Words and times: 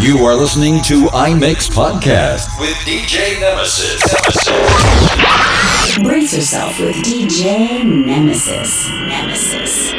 You 0.00 0.18
are 0.26 0.36
listening 0.36 0.80
to 0.84 1.06
iMix 1.06 1.68
Podcast 1.68 2.60
with 2.60 2.76
DJ 2.86 3.40
Nemesis. 3.40 4.00
Nemesis. 4.12 5.98
Brace 6.04 6.34
yourself 6.36 6.78
with 6.78 6.94
DJ 6.96 7.84
Nemesis. 7.84 8.88
Nemesis. 8.88 9.97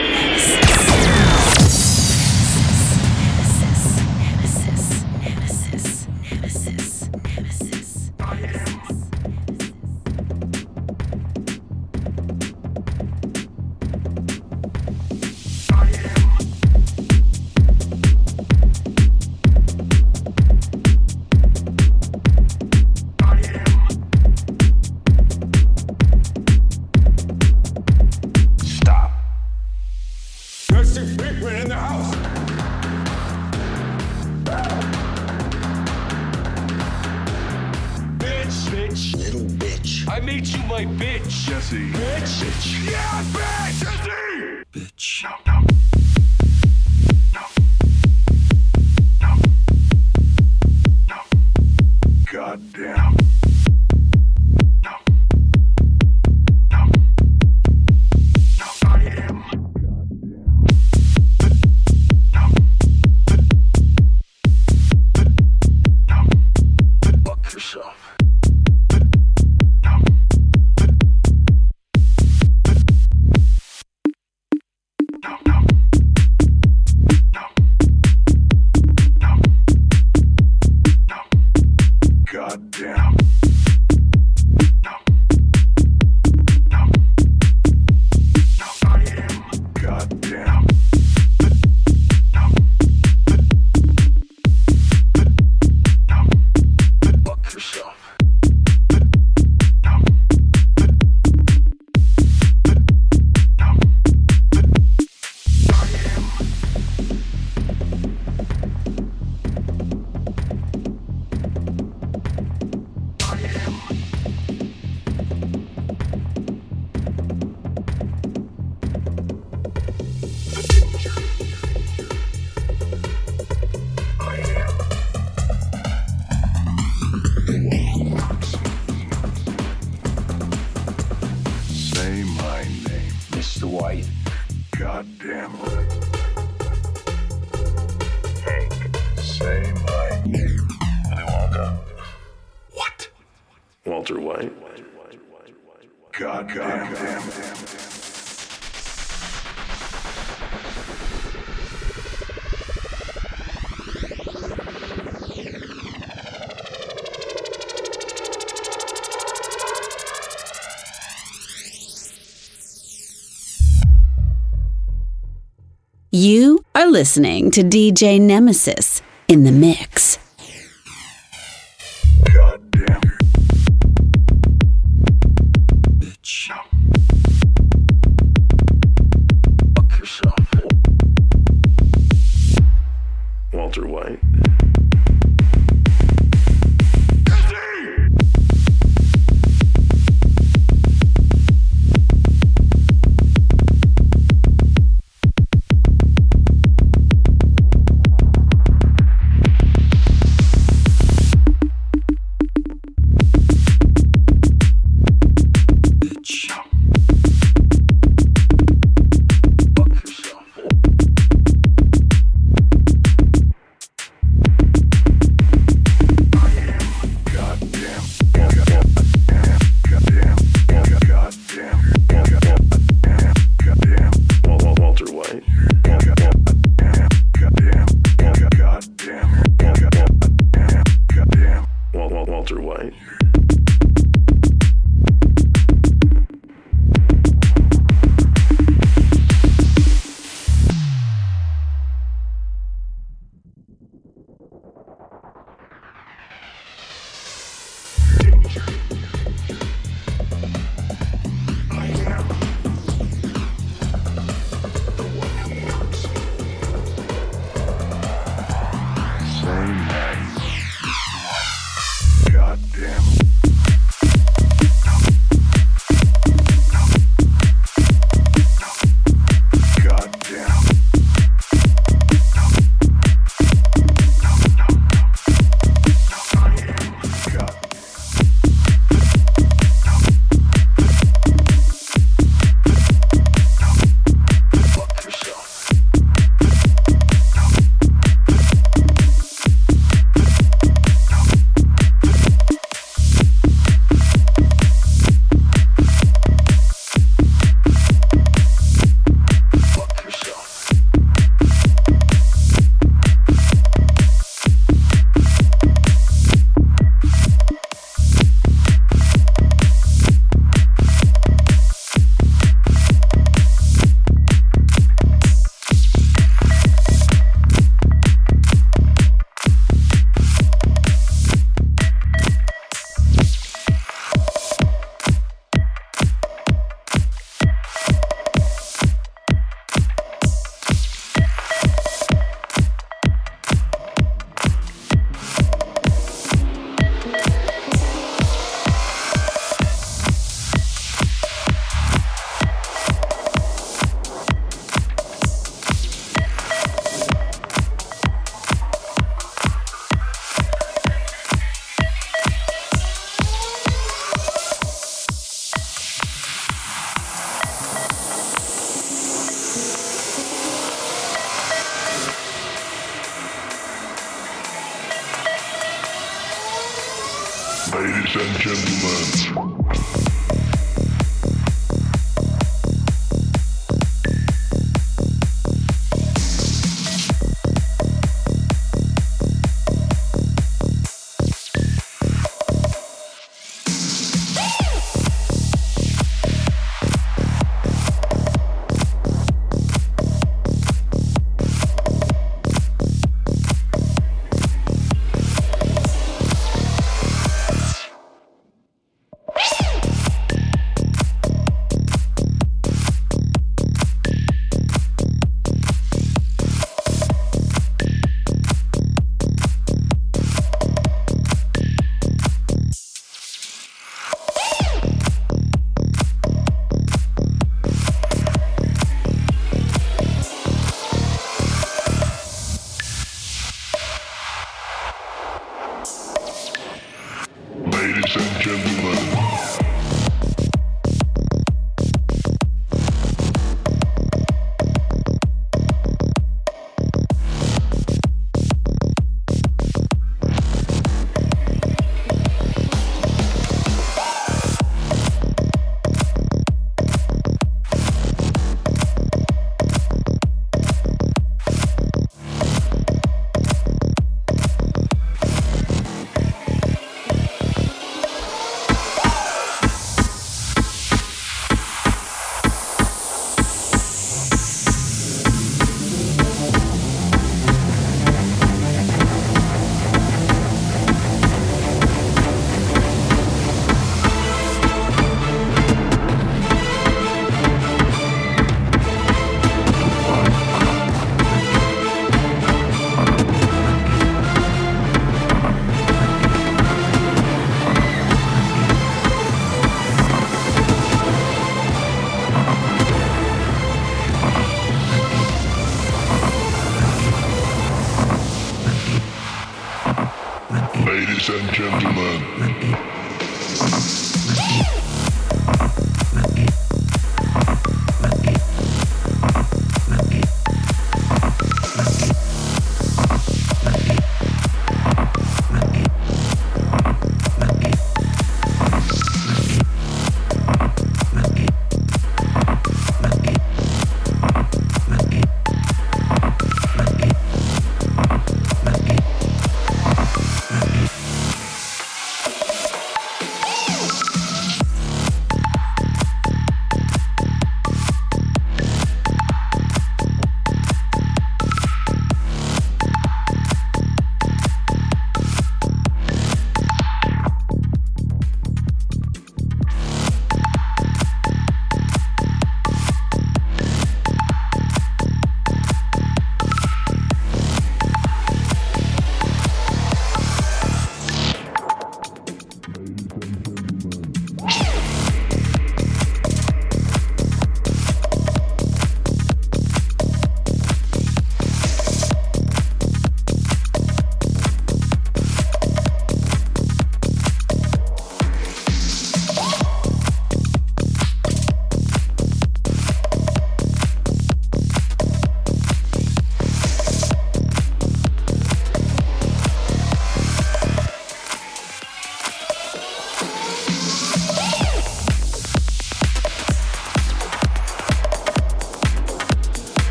Listening 167.00 167.50
to 167.50 167.64
DJ 167.64 168.20
Nemesis 168.20 169.02
in 169.30 169.46
the 169.46 169.54
mix. 169.54 170.09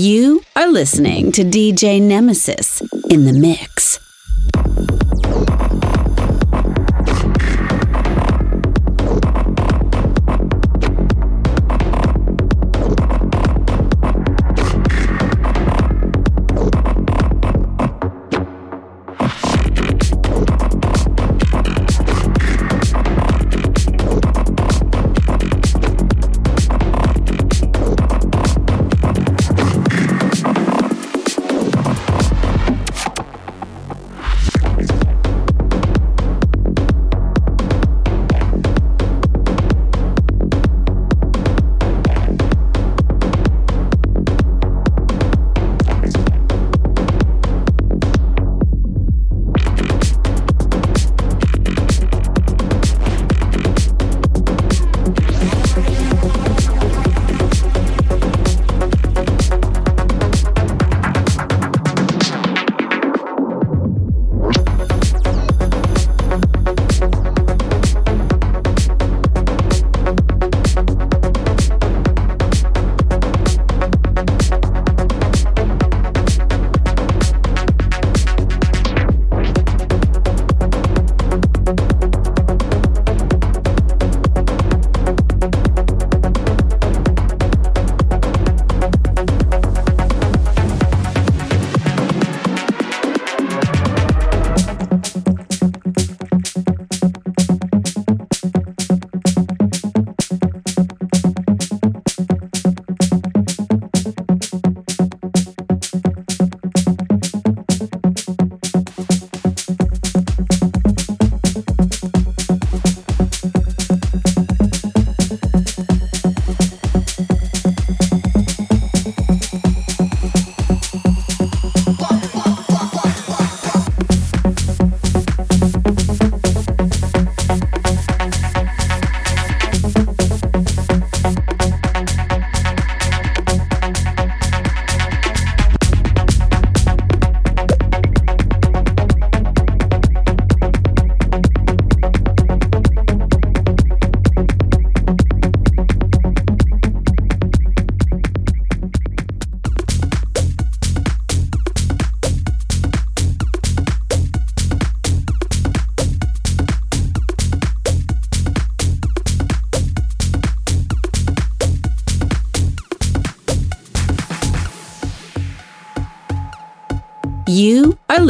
You 0.00 0.44
are 0.54 0.68
listening 0.68 1.32
to 1.32 1.42
DJ 1.42 2.00
Nemesis 2.00 2.80
in 3.10 3.24
the 3.24 3.32
mix. 3.32 3.87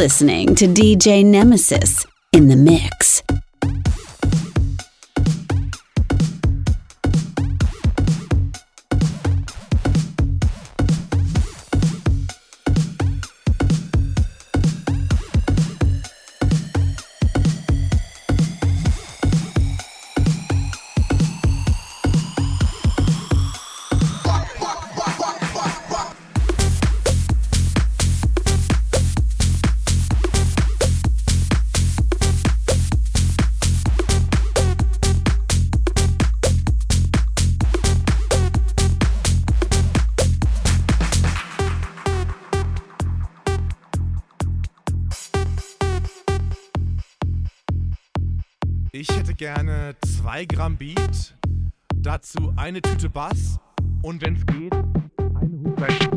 Listening 0.08 0.54
to 0.54 0.64
DJ 0.64 1.22
Nemesis 1.22 2.06
in 2.32 2.48
the 2.48 2.56
mix. 2.56 3.17
gerne 49.38 49.94
2 50.04 50.46
Gramm 50.46 50.76
Beat, 50.76 51.36
dazu 51.94 52.52
eine 52.56 52.82
Tüte 52.82 53.08
Bass 53.08 53.60
und 54.02 54.20
wenn 54.20 54.34
es 54.34 54.44
geht, 54.44 54.74
eine 54.74 55.62
Hubleitung. 55.62 56.07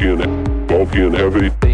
Bulky 0.00 1.04
and 1.04 1.04
and 1.04 1.14
heavy. 1.14 1.69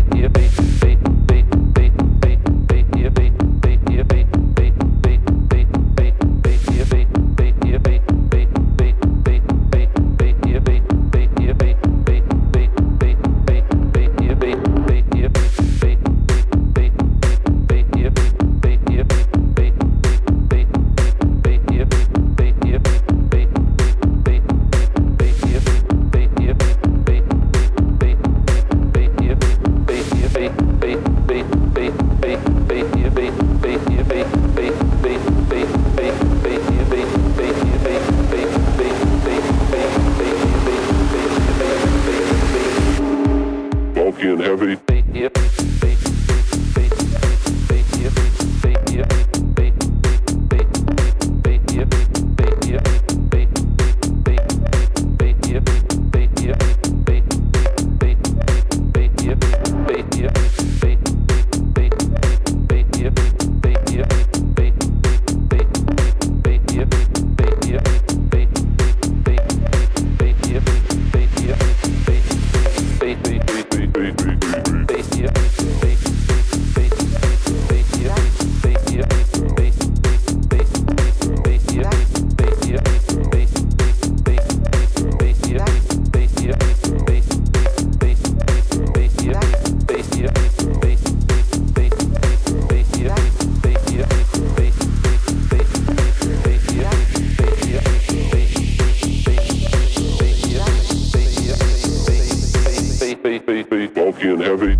Hubrechte. 103.14 104.78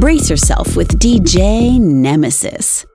Brace 0.00 0.30
yourself 0.30 0.76
with 0.76 0.98
DJ 0.98 1.78
Nemesis. 1.80 2.86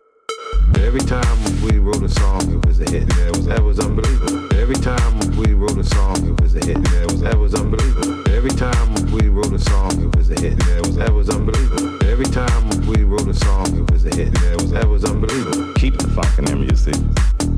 Every 0.76 1.02
time 1.02 1.24
we 1.64 1.78
wrote 1.78 2.02
a 2.02 2.10
song, 2.10 2.42
it 2.52 2.66
was 2.66 2.80
a 2.80 2.90
hit. 2.90 3.08
That 3.10 3.36
was, 3.36 3.46
that 3.46 3.62
was 3.62 3.80
unbelievable. 3.80 4.54
Every 4.56 4.76
time 4.76 5.20
we 5.36 5.54
wrote 5.54 5.78
a 5.78 5.84
song, 5.84 6.28
it 6.28 6.42
was 6.42 6.56
a 6.56 6.66
hit. 6.66 6.82
That 6.84 7.08
was, 7.12 7.22
that 7.22 7.38
was 7.38 7.54
unbelievable. 7.54 8.28
Every 8.30 8.52
time 8.52 8.94
we 9.12 9.28
wrote 9.28 9.54
a 9.54 9.60
song, 9.60 9.92
it 10.02 10.16
was 10.16 10.32
a 10.32 10.40
hit. 10.40 10.58
That 10.60 10.88
was, 10.88 10.96
that 10.96 11.14
was 11.14 11.30
unbelievable. 11.30 12.04
Every 12.06 12.26
time 12.26 12.70
we 12.88 13.04
wrote 13.04 13.28
a 13.28 13.34
song, 13.34 13.68
it 13.76 13.82
was 13.82 13.83
a 14.14 14.24
hit. 14.24 14.34
That 14.34 14.62
was, 14.62 14.72
that 14.72 14.88
was 14.88 15.06
unbelievable. 15.06 15.74
Keep 15.74 15.98
the 15.98 16.08
their 16.42 16.56
music. 16.56 16.96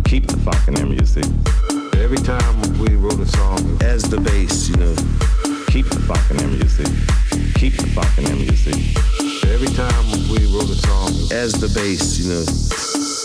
Keep 0.06 0.28
the 0.28 0.38
their 0.72 0.86
music. 0.86 1.26
Every 1.98 2.18
time 2.18 2.62
we 2.80 2.96
wrote 2.96 3.20
a 3.20 3.26
song, 3.26 3.78
as 3.82 4.04
the 4.04 4.20
bass, 4.20 4.70
you 4.70 4.76
know. 4.78 4.96
Keep 5.68 5.88
the 5.90 6.00
their 6.34 6.48
music. 6.48 6.88
Keep 7.56 7.78
the 7.78 7.88
their 8.18 8.36
music. 8.36 8.76
Every 9.50 9.70
time 9.70 10.06
we 10.30 10.46
wrote 10.54 10.70
a 10.70 10.76
song, 10.76 11.10
as 11.32 11.54
the 11.54 11.68
bass, 11.74 12.20
you 12.20 12.30
know. 12.30 13.25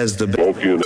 as 0.00 0.16
the 0.16 0.26
bulk 0.26 0.56
unit. 0.64 0.82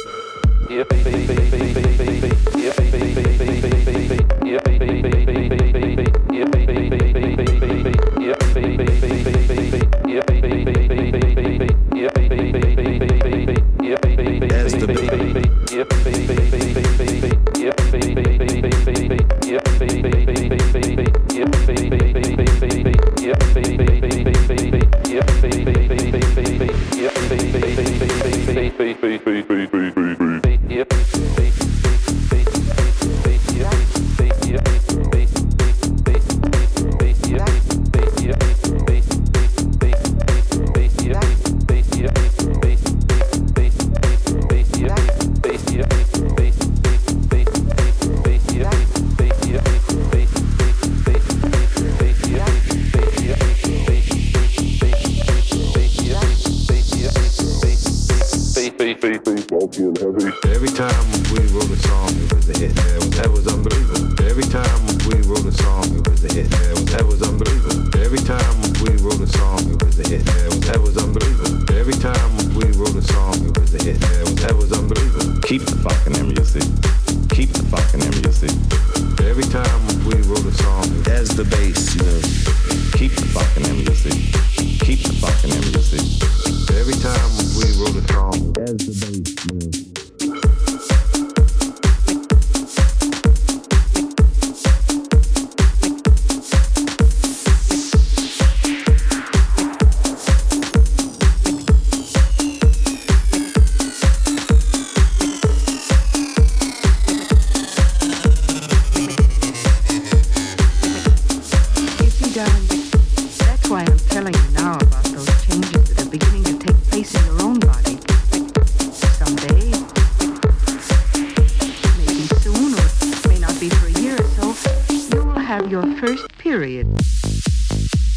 As 14.53 14.75
the 14.75 15.55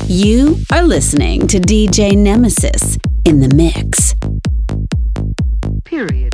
You 0.08 0.58
are 0.72 0.84
listening 0.84 1.48
to 1.48 1.60
DJ 1.60 2.18
Nemesis 2.18 2.98
in 3.26 3.40
the 3.40 3.50
mix. 3.54 4.16
Period. 5.84 6.34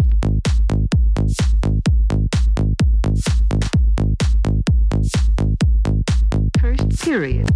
First 6.60 7.04
period. 7.04 7.50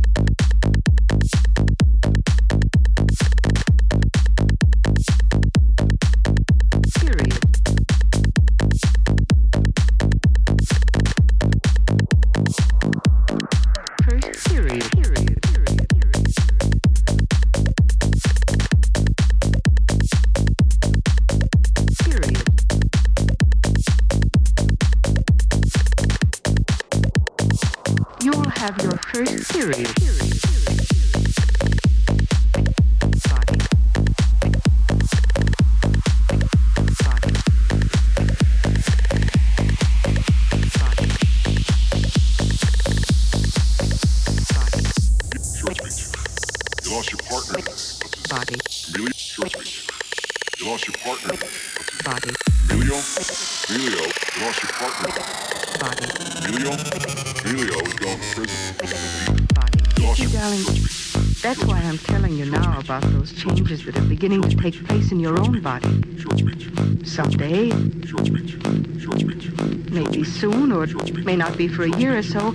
may 71.28 71.36
not 71.36 71.58
be 71.58 71.68
for 71.68 71.84
a 71.84 71.90
year 71.98 72.18
or 72.18 72.24
so, 72.24 72.54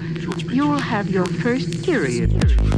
you 0.50 0.66
will 0.66 0.78
have 0.78 1.10
your 1.10 1.26
first 1.26 1.84
period. 1.84 2.71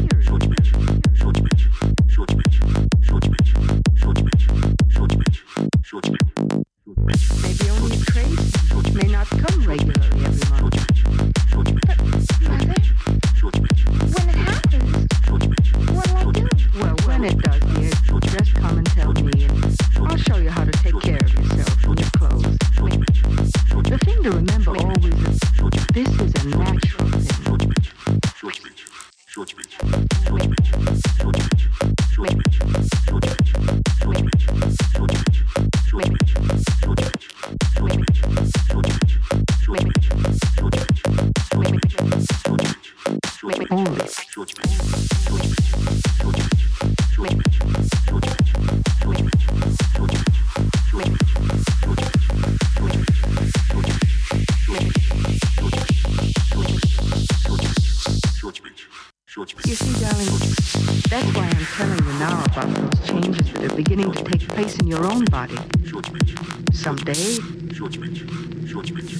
right? 67.18 67.74
Short 67.74 67.92
speech. 67.92 68.24
Short 68.68 68.86
speech. 68.86 69.10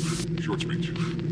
Short 0.42 0.60
speech. 0.60 0.86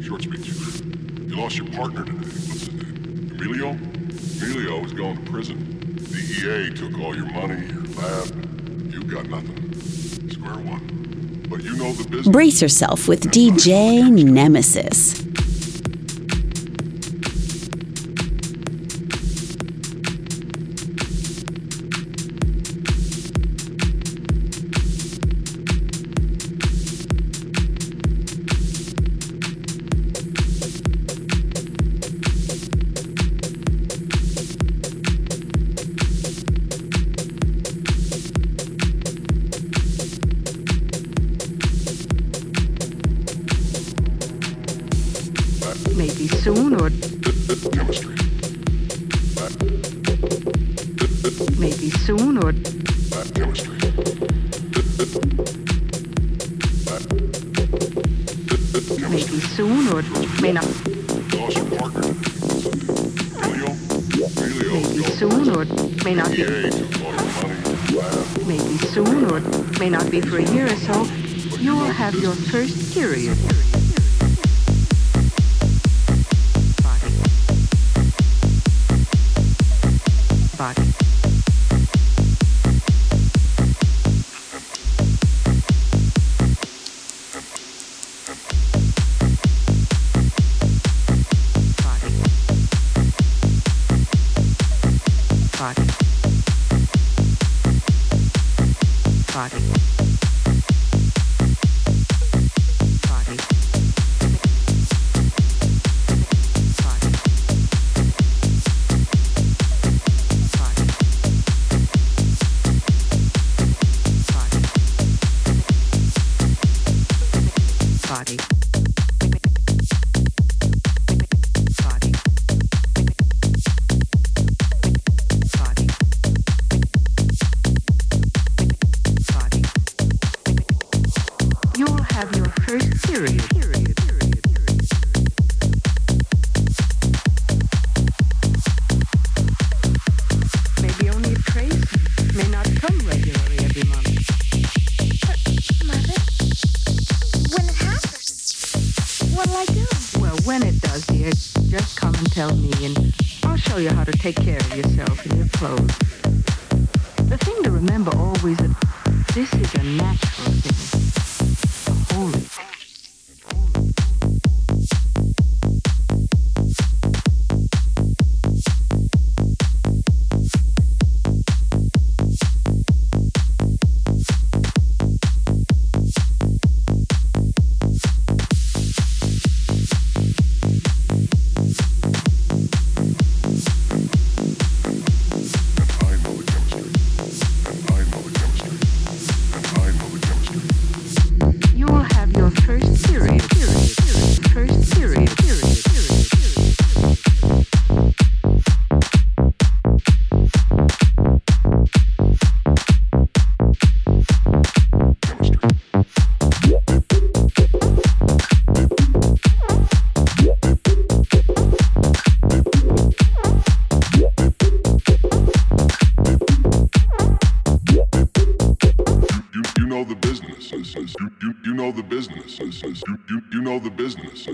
Short 0.05 0.23
speech. 0.23 0.49
You 0.49 1.37
lost 1.37 1.57
your 1.57 1.69
partner 1.71 2.05
today. 2.05 2.19
What's 2.19 2.67
his 2.67 2.73
name? 2.73 3.31
Emilio? 3.33 3.71
Emilio 3.71 4.85
is 4.85 4.93
going 4.93 5.25
to 5.25 5.31
prison. 5.31 5.97
The 5.97 6.71
DEA 6.71 6.75
took 6.75 6.99
all 7.01 7.17
your 7.17 7.27
money, 7.27 7.67
your 7.67 7.83
lab. 7.97 8.93
You 8.93 9.03
got 9.05 9.29
nothing. 9.29 10.31
Square 10.31 10.59
one. 10.59 11.47
But 11.49 11.63
you 11.65 11.77
know 11.77 11.93
the 11.93 12.09
business. 12.09 12.29
Brace 12.29 12.63
yourself 12.63 13.09
with 13.09 13.23
That's 13.23 13.37
DJ 13.37 14.11
Nemesis. 14.25 15.22
soon 65.23 65.51
or 65.51 65.65
may 66.05 66.17
not 66.17 66.33
be. 66.33 66.43
Maybe 68.45 68.77
soon 68.91 69.31
or 69.31 69.39
may 69.79 69.89
not 69.89 70.11
be 70.11 70.21
for 70.21 70.39
a 70.39 70.45
year 70.51 70.67
or 70.67 70.77
so, 70.77 71.05
you'll 71.59 71.79
have 71.79 72.15
your 72.17 72.35
first 72.35 72.93
period. 72.93 73.39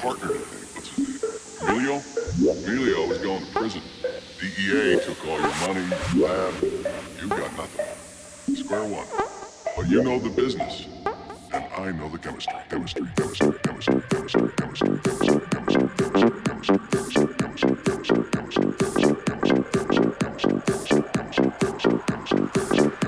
partner 0.00 0.30
Emilio? 1.62 2.00
Emilio 2.40 3.06
going 3.22 3.44
to 3.44 3.52
prison. 3.52 3.82
DEA 4.40 4.98
took 5.04 5.26
all 5.26 5.38
your 5.38 5.54
money, 5.66 5.84
your 6.14 6.28
lab. 6.28 6.54
You 7.20 7.28
got 7.28 7.56
nothing. 7.56 8.56
Square 8.56 8.84
one. 8.84 9.06
But 9.76 9.88
you 9.88 10.02
know 10.02 10.18
the 10.18 10.30
business. 10.30 10.86
And 11.52 11.64
I 11.76 11.92
know 11.92 12.08
the 12.08 12.18
chemistry. 12.18 12.54
Chemistry, 12.70 13.06
chemistry, 13.16 13.52
chemistry, 13.62 14.02
chemistry, 14.10 14.50
chemistry, 14.56 15.00
chemistry, 15.00 15.40
chemistry, 15.50 16.16
chemistry, 16.46 16.78
chemistry, 16.88 17.26
chemistry, 17.36 17.76
chemistry, 17.76 18.22
chemistry, 18.22 18.50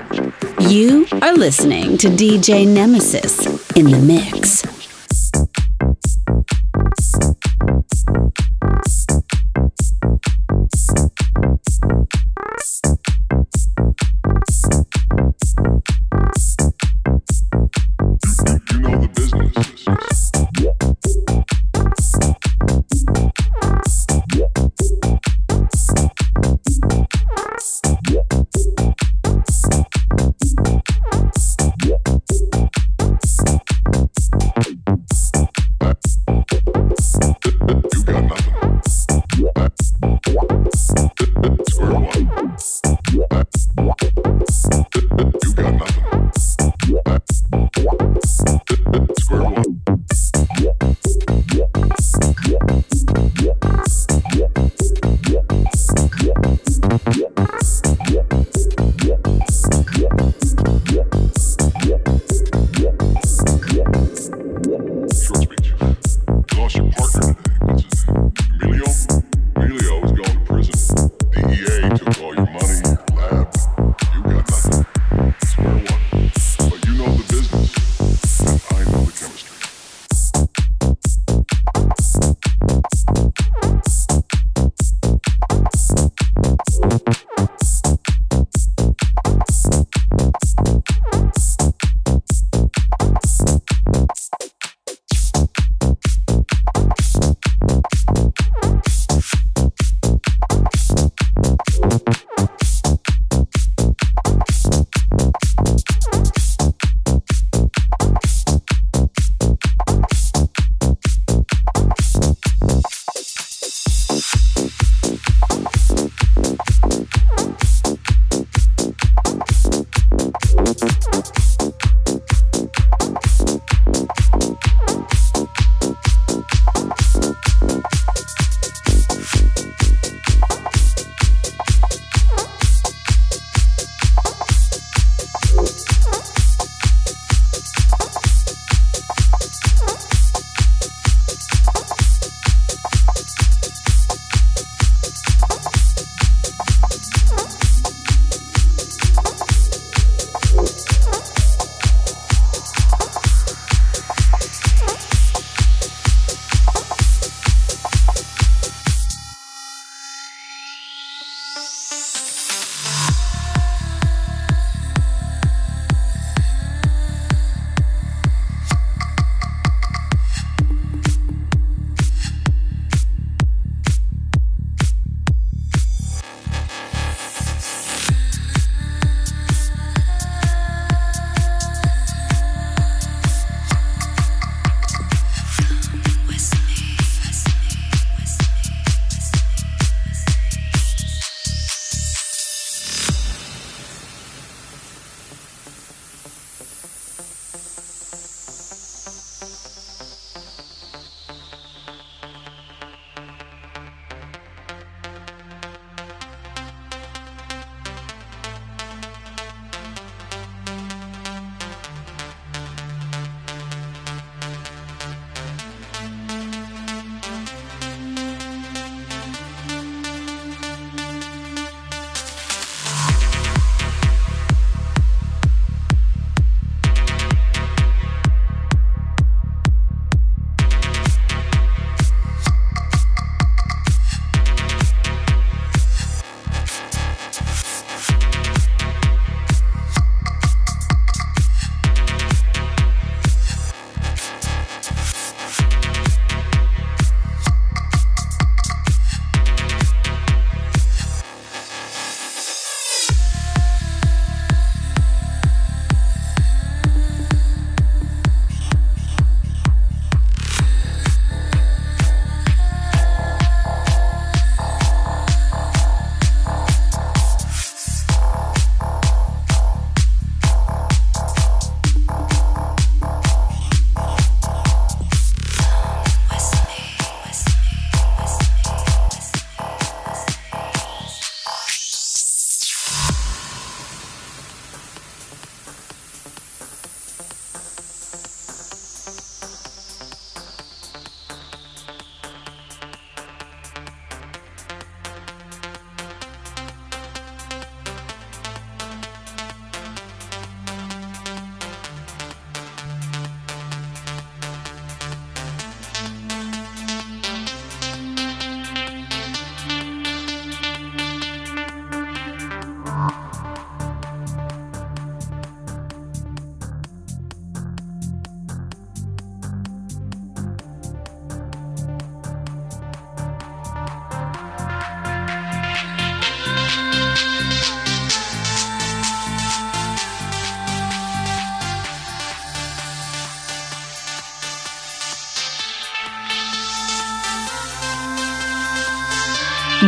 chemistry, 0.03 0.69
You 0.69 1.07
are 1.21 1.33
listening 1.33 1.97
to 1.97 2.07
DJ 2.09 2.67
Nemesis 2.67 3.47
in 3.75 3.85
the 3.89 3.97
mix. 3.97 4.62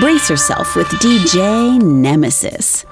Brace 0.05 0.29
yourself 0.29 0.75
with 0.75 0.85
DJ 1.01 1.81
Nemesis. 1.81 2.85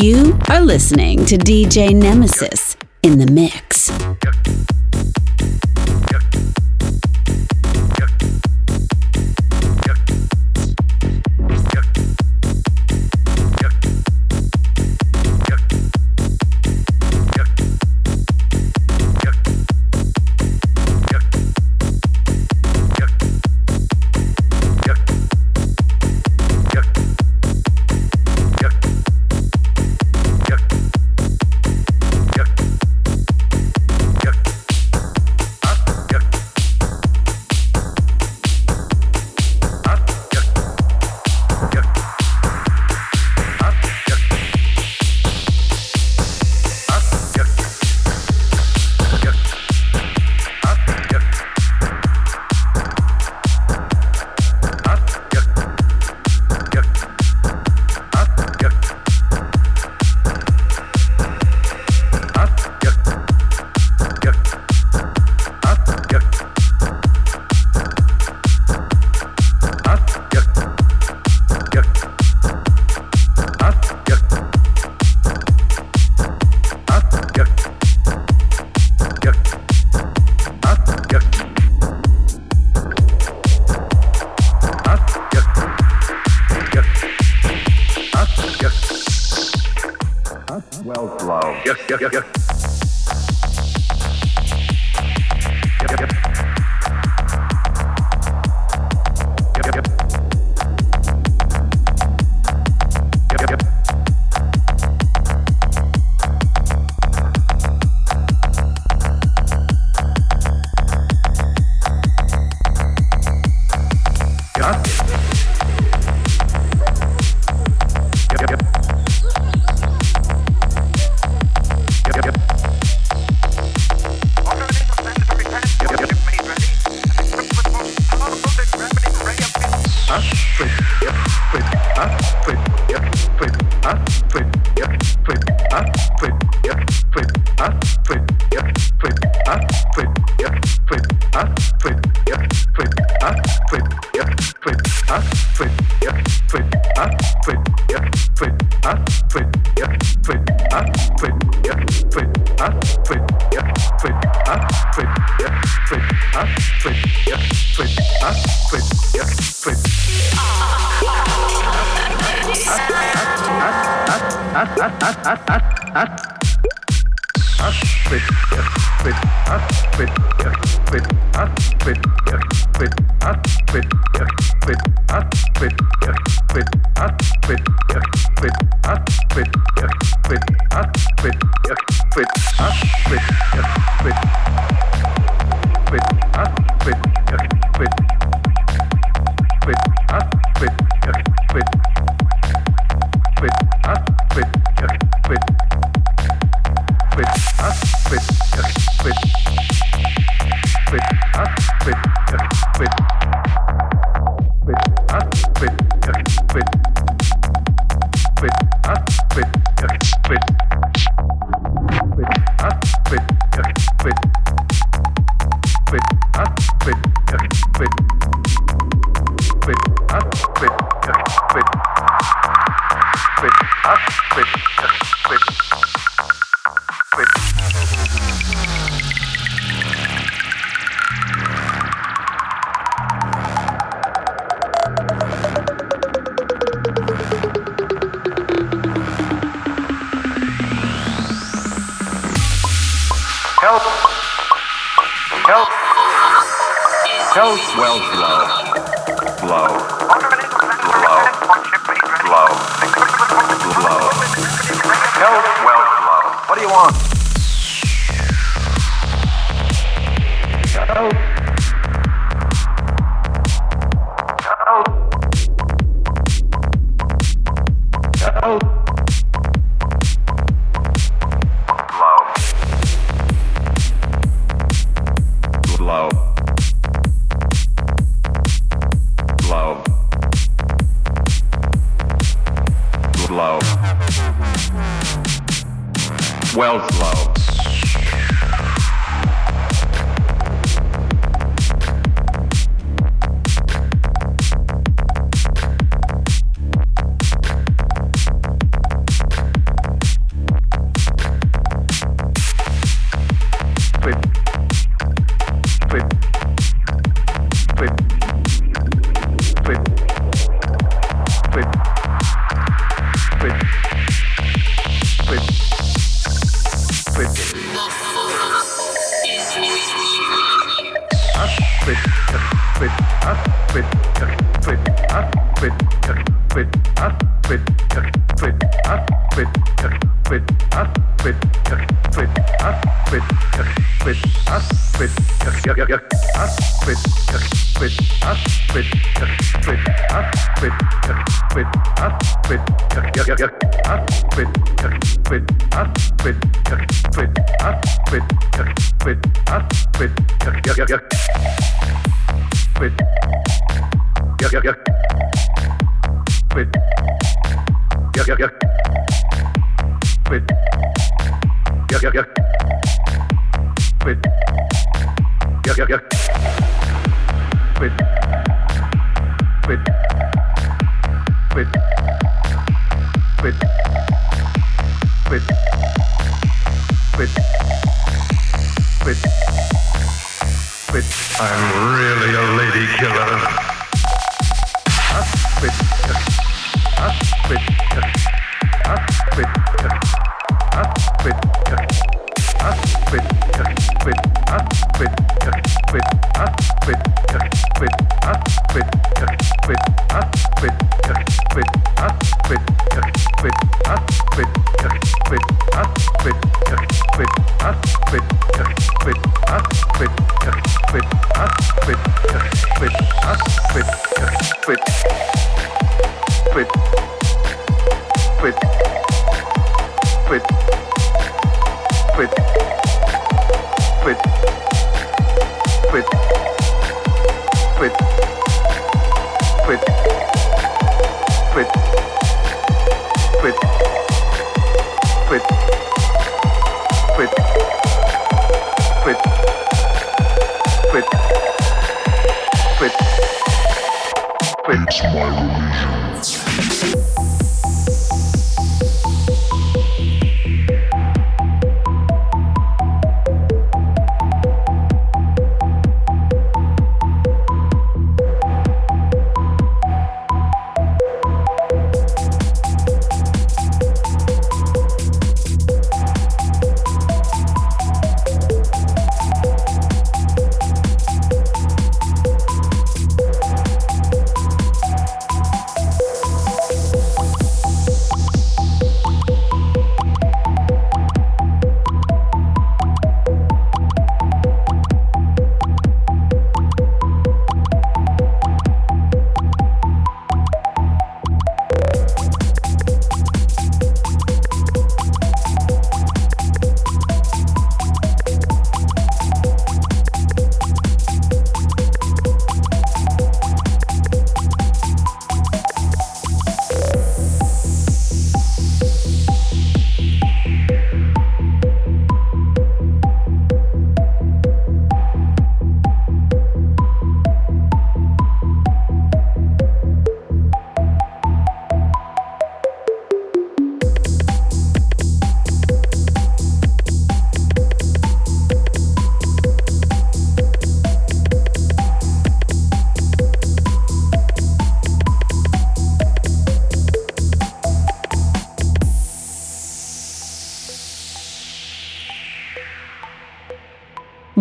You 0.00 0.38
are 0.48 0.62
listening 0.62 1.26
to 1.26 1.36
DJ 1.36 1.94
Nemesis 1.94 2.74
in 3.02 3.18
the 3.18 3.26
mix. 3.26 3.90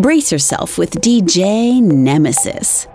Brace 0.10 0.32
yourself 0.32 0.80
with 0.80 1.02
DJ 1.02 1.80
Nemesis. 1.80 2.88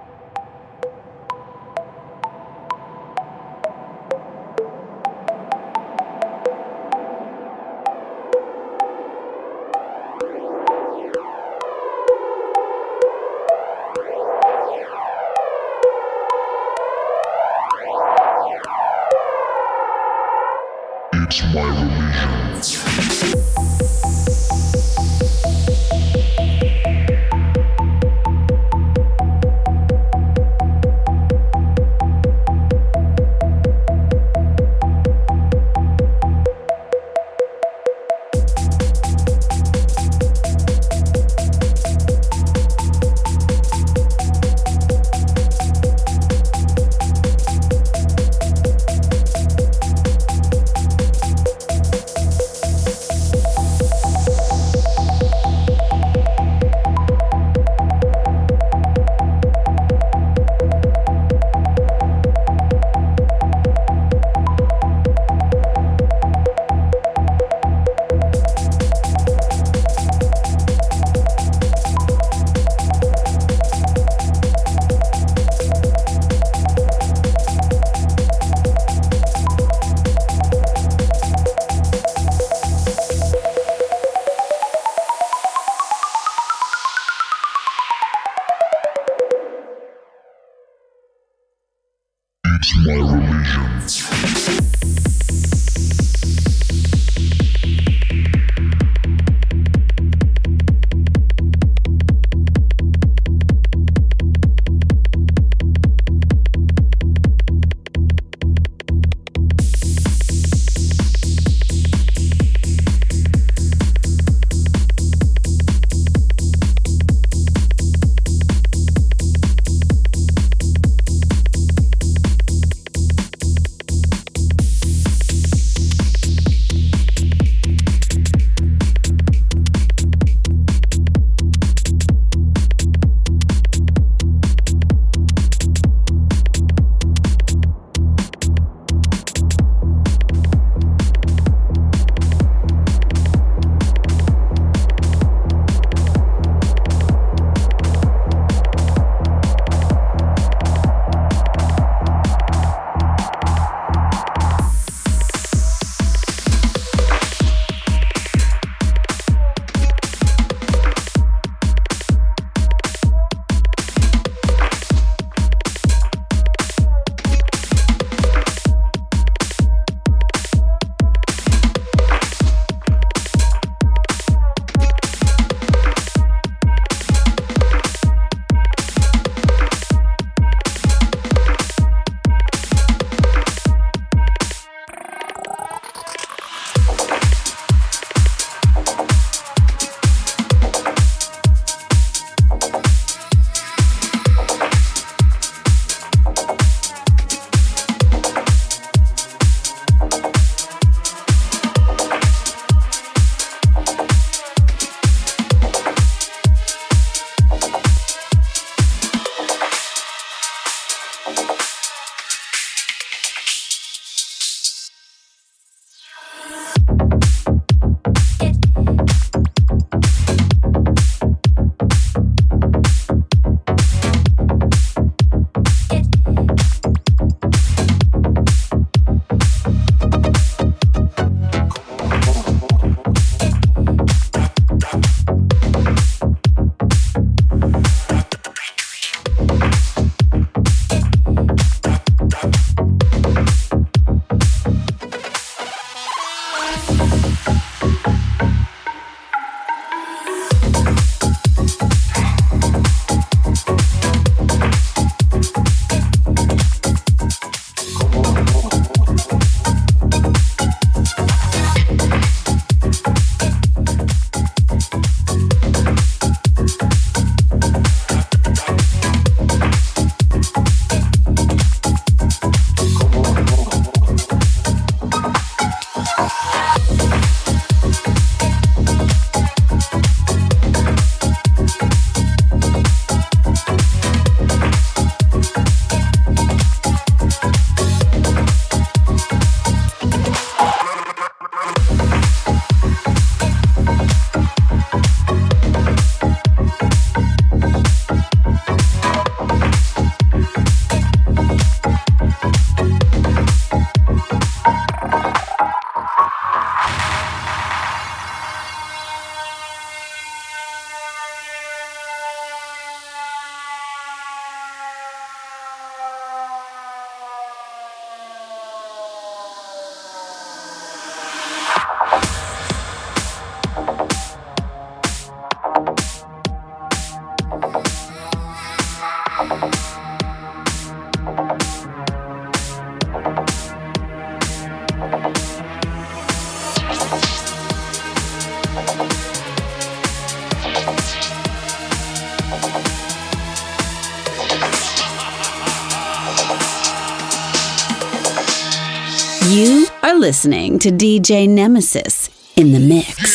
Listening 350.34 350.80
to 350.80 350.90
DJ 350.90 351.48
Nemesis 351.48 352.28
in 352.56 352.72
the 352.72 352.80
mix. 352.80 353.33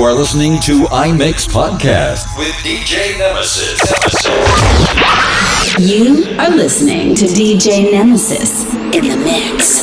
You 0.00 0.06
are 0.06 0.14
listening 0.14 0.58
to 0.60 0.84
iMix 0.84 1.46
Podcast 1.46 2.34
with 2.38 2.54
DJ 2.64 3.18
Nemesis. 3.18 3.78
You 5.78 6.38
are 6.38 6.48
listening 6.56 7.14
to 7.16 7.26
DJ 7.26 7.92
Nemesis 7.92 8.64
in 8.94 9.08
the 9.08 9.18
mix. 9.18 9.82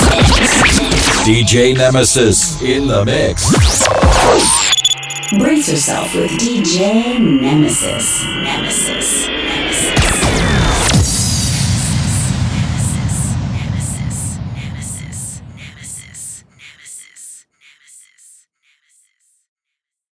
DJ 1.23 1.77
Nemesis 1.77 2.59
in 2.63 2.87
the 2.87 3.05
mix. 3.05 3.47
Brace 5.37 5.69
yourself 5.69 6.15
with 6.15 6.31
DJ 6.31 7.19
Nemesis. 7.19 8.23
Nemesis. 8.23 9.27
Nemesis. 9.27 9.36